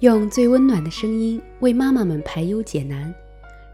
[0.00, 3.12] 用最温暖的声音为妈妈们排忧解难，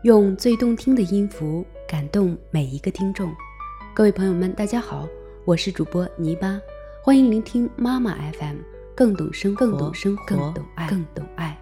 [0.04, 3.30] 用最动听的音符感动每一个听众。
[3.92, 5.06] 各位朋友们，大家好，
[5.44, 6.58] 我是主播泥巴，
[7.02, 8.56] 欢迎聆听妈妈 FM，
[8.94, 11.58] 更懂生活，更懂生活，更懂爱，更懂爱。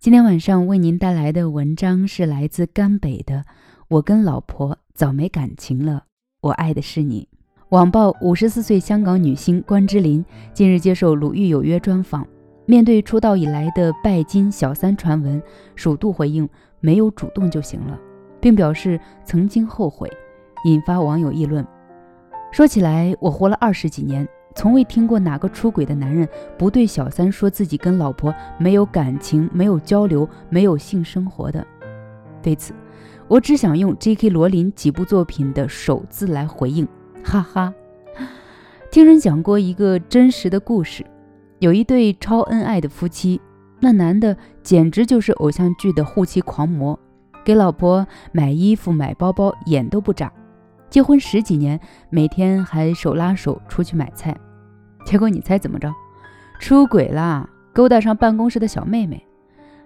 [0.00, 3.40] 今天晚上为您带来的文章是来自甘北的
[3.88, 6.04] 《我跟老婆早没感情了，
[6.40, 7.28] 我爱的是你》。
[7.68, 10.24] 网曝五十四岁香港女星关之琳
[10.54, 12.26] 近日接受《鲁豫有约》专访，
[12.64, 15.42] 面对出道以来的拜金小三传闻，
[15.74, 16.48] 首度回应
[16.80, 17.98] 没有主动就行了，
[18.40, 20.10] 并表示曾经后悔，
[20.64, 21.66] 引发网友议论。
[22.52, 31.66] 说起来，我活了二十几年，从未听过哪个出轨的男人不对小三说自己跟老婆没有感情、没有交流、没有性生活的。
[32.42, 32.74] 对此，
[33.26, 34.28] 我只想用 J.K.
[34.28, 36.86] 罗琳几部作品的首字来回应。
[37.24, 37.72] 哈哈，
[38.90, 41.04] 听人讲过一个真实的故事，
[41.62, 43.40] 有一对超恩爱的夫妻，
[43.78, 46.98] 那男的简直就是偶像剧的护妻狂魔，
[47.44, 50.28] 给老婆买衣服、买包包，眼都不眨。
[50.90, 51.78] 结婚十几年，
[52.10, 54.36] 每天还手拉手出去买菜。
[55.04, 55.94] 结果你猜怎么着？
[56.58, 59.24] 出轨啦，勾搭上办公室的小妹妹。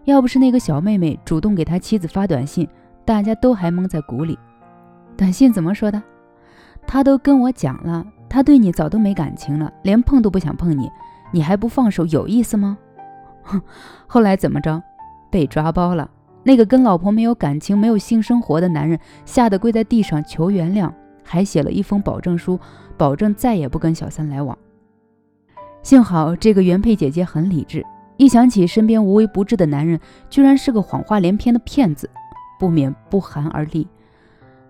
[0.06, 2.66] 要不是那个小妹妹主动给他妻子发短信，
[3.04, 4.38] 大家都还蒙在鼓里。
[5.14, 6.02] 短信怎么说的？
[6.86, 10.88] 他都跟我讲了，他对你早都没感情了，连碰都不想碰你，
[11.30, 12.78] 你还不放手，有意思吗？
[13.42, 13.60] 哼，
[14.06, 14.82] 后来怎么着？
[15.30, 16.10] 被抓包了。
[16.42, 20.92] 那个跟老婆没有感情、没有性生活的男人，吓得跪在地上求原谅，
[21.24, 22.58] 还写了一封保证书，
[22.96, 24.56] 保证再也不跟小三来往。
[25.82, 27.84] 幸好这个原配姐姐很理智，
[28.16, 29.98] 一想起身边无微不至的男人
[30.30, 32.08] 居然是个谎话连篇的骗子，
[32.60, 33.86] 不免不寒而栗，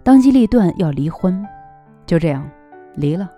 [0.02, 1.46] 当机立断要离婚。
[2.06, 2.48] 就这样，
[2.94, 3.30] 离了。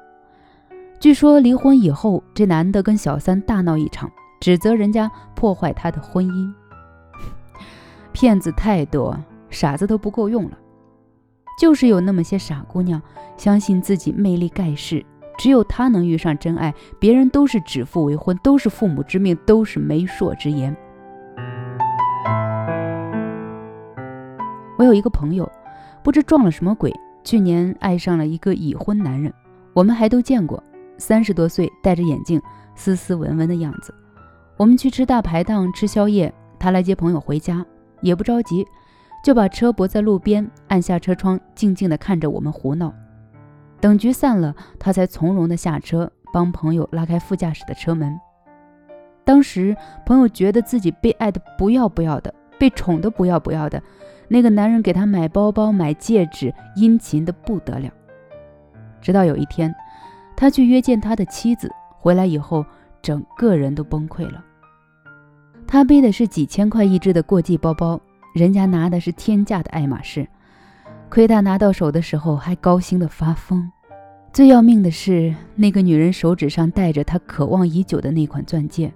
[1.01, 4.11] 据说离婚以后，这男的跟小三大闹一场，
[4.41, 6.53] 指责人家破坏他的婚姻。
[8.13, 9.17] 骗子太多，
[9.49, 10.59] 傻子都不够用了。
[11.61, 13.01] 就是有那么些傻姑娘，
[13.37, 15.05] 相信自己魅力盖世，
[15.39, 20.77] 只有她能遇上真爱，别人都是指腹为婚，都是父母之命，都是媒妁之言。
[24.77, 25.49] 我有一个朋友，
[26.03, 26.93] 不知撞了什么鬼。
[27.23, 29.33] 去年爱上了一个已婚男人，
[29.75, 30.63] 我们还都见过，
[30.99, 32.43] 三十多岁，戴着眼镜，
[32.75, 33.95] 斯斯文文的样子。
[34.57, 37.65] 我们去吃大排档吃宵夜，他来接朋友回家，
[38.03, 38.67] 也不着急，
[39.25, 42.93] 就把车泊在路边，按下车窗，静静地看着我们胡闹。
[43.81, 48.19] 等局散了，他才从容地下车，帮朋友拉开副驾驶的车门。
[49.25, 53.81] 当时朋友觉得自己被爱的不要不要的，被宠的不要不要的。
[54.27, 57.89] 那个男人给他买包包、买戒指，殷勤的不得了。
[59.01, 59.73] 直到有一天，
[60.41, 61.69] 他去约见他的妻子，
[61.99, 62.65] 回来以后，
[63.03, 64.45] 整个人都崩溃了。
[65.67, 68.01] 他背的是几千块一只的过季包包，
[68.37, 70.25] 人家拿的是天价的爱马仕。
[71.11, 73.69] 亏他拿到手的时候还高兴的发疯。
[74.33, 78.93] 最要命的是，那个女人手指上戴着他渴望已久的那款钻戒，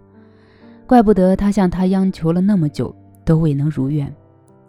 [0.86, 2.94] 怪不得他向她央求了那么久，
[3.24, 4.14] 都未能如愿。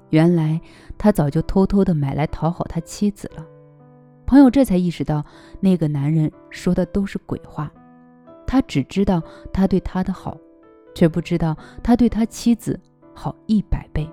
[0.10, 0.60] 原来
[0.98, 3.46] 他早就偷偷的买来讨好他妻子了。
[4.26, 5.24] 朋友这才意识到，
[5.60, 7.72] 那个男人说的都是鬼话。
[8.48, 10.38] 他只知道他对他的好，
[10.94, 12.80] 却不知道他对他妻子
[13.14, 14.08] 好一百倍。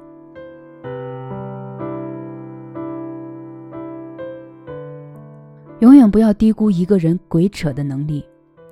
[5.81, 8.25] 永远不要低估一个人鬼扯的能力。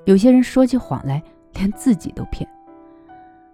[0.04, 1.22] 有些人说起谎来，
[1.54, 2.48] 连自己都骗。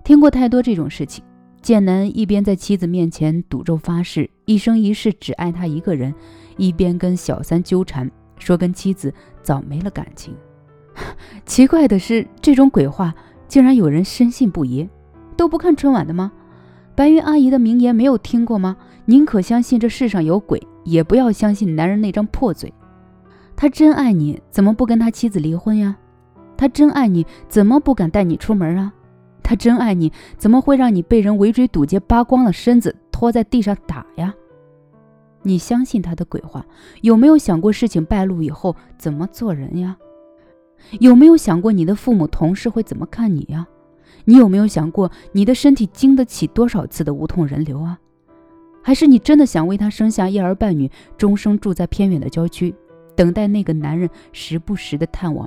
[0.03, 1.25] 听过太多这种事情。
[1.65, 6.15] 贱男一边在妻子面前赌咒发誓一生一世只爱她一个人，
[6.59, 9.11] 一边跟小三纠缠，说跟妻子
[9.43, 10.37] 早没了感情。
[11.47, 13.15] 奇怪的是，这种鬼话
[13.49, 14.87] 竟然有人深信不疑。
[15.39, 16.31] 都不看春晚的吗？
[16.95, 18.77] 白云阿姨的名言没有听过吗？
[19.07, 22.71] 宁可相信这世上有鬼，也不要相信男人那张破嘴。
[23.57, 25.97] 他真爱你，怎么不跟他妻子离婚呀？
[26.59, 28.93] 他真爱你，怎么不敢带你出门啊？
[29.45, 34.35] 他真爱你，怎么会让你被人围追堵截、扒光了身子拖在地上打呀？
[35.43, 36.65] 你相信他的鬼话，
[37.03, 39.97] 有没有想过事情败露以后怎么做人呀？
[40.99, 43.67] 有没有想过你的父母、同事会怎么看你呀？
[44.25, 47.99] 你有没有想过你的身体经得起多少次的无痛人流啊？
[48.83, 52.75] 还是你真的想为他生下一儿半女，终生住在偏远的郊区，
[53.15, 55.47] 等待那个男人时不时的探望，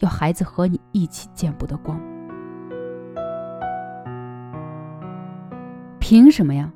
[0.00, 2.00] 要孩子和你一起见不得光？
[6.08, 6.72] 凭什么呀？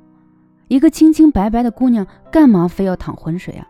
[0.67, 3.67] 一个清清白白的姑娘，干嘛非要淌浑水啊？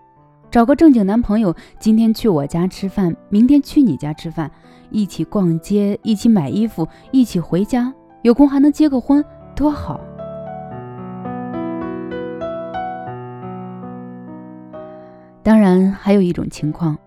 [0.52, 4.52] 找个正经男朋友，今天去我家吃饭，明天去你家吃饭，
[4.90, 7.94] 一起逛街，一起买衣服，一起回家，
[8.24, 9.24] 有空还能结个婚，
[9.56, 10.02] 多好。
[15.42, 16.98] 当然，还有一种情况，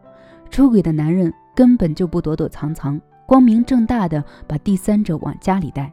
[0.49, 5.93] 出轨的男人根本就不躲躲藏藏，光明正大的把第三者往家里带，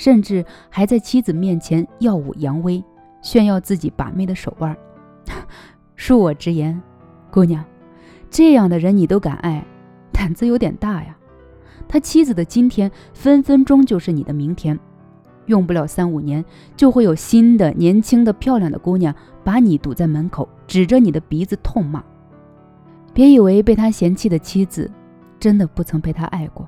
[0.00, 2.82] 甚至还在妻子面前耀武扬威，
[3.20, 4.74] 炫耀自己把妹的手腕。
[5.94, 6.80] 恕我直言，
[7.30, 7.62] 姑娘，
[8.30, 9.62] 这样的人你都敢爱，
[10.10, 11.14] 胆子有点大呀。
[11.86, 14.80] 他妻子的今天，分分钟就是你的明天，
[15.44, 16.42] 用不了三五年，
[16.74, 19.14] 就会有新的、年轻的、漂亮的姑娘
[19.44, 22.02] 把你堵在门口，指着你的鼻子痛骂。
[23.12, 24.90] 别以为被他嫌弃的妻子，
[25.38, 26.66] 真的不曾被他爱过。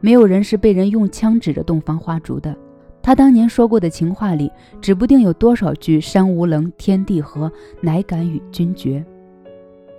[0.00, 2.56] 没有人是被人用枪指着洞房花烛的。
[3.02, 4.50] 他当年说过的情话里，
[4.80, 7.50] 指不定有多少句“山无棱，天地合，
[7.80, 9.04] 乃敢与君绝”。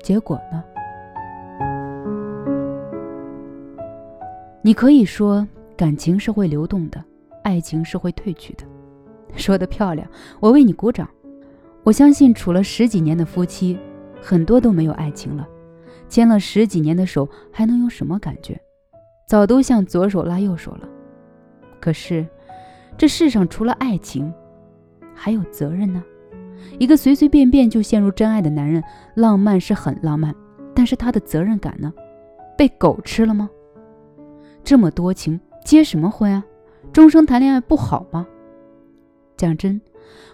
[0.03, 0.63] 结果呢？
[4.61, 7.03] 你可以说感情是会流动的，
[7.43, 8.63] 爱情是会褪去的。
[9.35, 10.07] 说的漂亮，
[10.39, 11.09] 我为你鼓掌。
[11.83, 13.77] 我相信处了十几年的夫妻，
[14.21, 15.47] 很多都没有爱情了。
[16.07, 18.59] 牵了十几年的手，还能有什么感觉？
[19.29, 20.89] 早都像左手拉右手了。
[21.79, 22.25] 可是，
[22.97, 24.33] 这世上除了爱情，
[25.13, 26.03] 还有责任呢。
[26.79, 28.83] 一个随随便便就陷入真爱的男人，
[29.13, 30.33] 浪漫是很浪漫，
[30.73, 31.93] 但是他的责任感呢？
[32.57, 33.47] 被狗吃了吗？
[34.63, 36.43] 这么多情，结什么婚啊？
[36.91, 38.25] 终生谈恋爱不好吗？
[39.37, 39.79] 讲真，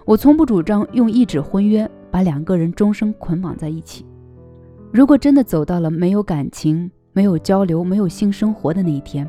[0.05, 4.05] 我从不主张用一纸婚约把两个人终生捆绑在一起。
[4.93, 9.25] 如果真的走到了没有感情、没有交流、没有性生活的那一天，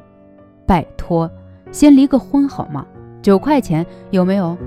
[0.67, 1.31] 拜托，
[1.71, 2.85] 先离个婚好吗？
[3.23, 4.59] 九块钱有没有？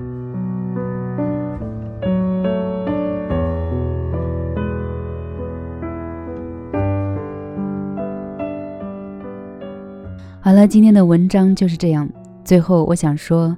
[10.40, 12.08] 好了，今天的文章就是这样。
[12.42, 13.54] 最后，我想说，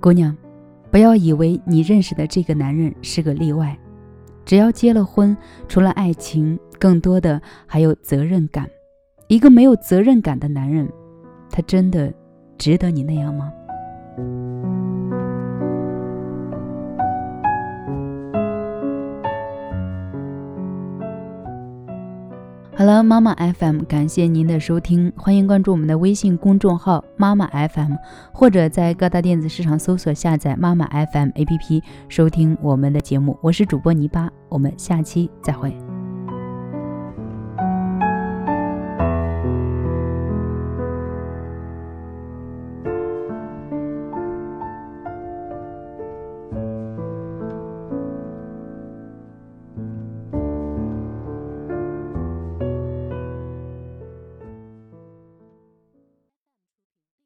[0.00, 0.36] 姑娘，
[0.90, 3.78] 不要以为你认识的这个男人是个例外。
[4.44, 5.36] 只要结了婚，
[5.68, 8.68] 除了爱情，更多的还有责任感。
[9.28, 10.90] 一个没有责任感的男人，
[11.50, 12.10] 他真的
[12.56, 13.52] 值得你那样吗？
[22.74, 27.96] 好了，妈妈 FM，感谢您的收听，欢迎关注我们的微信公众号妈妈 FM，
[28.32, 33.36] 或者在各大电子市场搜索下载妈妈 FM APP 收听我们的节目。
[33.42, 35.87] 我是主播泥巴，我们下期再会。